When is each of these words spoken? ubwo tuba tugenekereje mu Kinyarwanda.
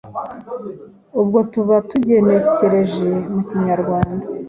ubwo 1.19 1.39
tuba 1.51 1.75
tugenekereje 1.89 3.09
mu 3.31 3.39
Kinyarwanda. 3.47 4.25